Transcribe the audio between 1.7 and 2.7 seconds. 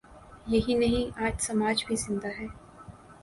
بھی زندہ ہے۔